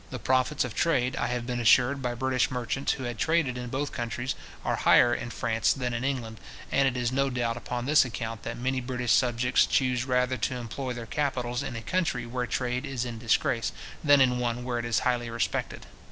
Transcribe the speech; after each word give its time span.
The 0.09 0.17
profits 0.17 0.63
of 0.63 0.73
trade, 0.73 1.15
I 1.15 1.27
have 1.27 1.45
been 1.45 1.59
assured 1.59 2.01
by 2.01 2.15
British 2.15 2.49
merchants 2.49 2.93
who 2.93 3.03
had 3.03 3.19
traded 3.19 3.55
in 3.55 3.69
both 3.69 3.91
countries, 3.91 4.33
are 4.65 4.77
higher 4.77 5.13
in 5.13 5.29
France 5.29 5.73
than 5.73 5.93
in 5.93 6.03
England; 6.03 6.39
and 6.71 6.87
it 6.87 6.97
is 6.97 7.11
no 7.11 7.29
doubt 7.29 7.55
upon 7.55 7.85
this 7.85 8.03
account, 8.03 8.41
that 8.41 8.57
many 8.57 8.81
British 8.81 9.11
subjects 9.11 9.67
chuse 9.67 10.03
rather 10.05 10.37
to 10.37 10.55
employ 10.55 10.93
their 10.93 11.05
capitals 11.05 11.61
in 11.61 11.75
a 11.75 11.83
country 11.83 12.25
where 12.25 12.47
trade 12.47 12.83
is 12.83 13.05
in 13.05 13.19
disgrace, 13.19 13.71
than 14.03 14.21
in 14.21 14.39
one 14.39 14.63
where 14.63 14.79
it 14.79 14.85
is 14.85 15.01
highly 15.05 15.29
respected. 15.29 15.85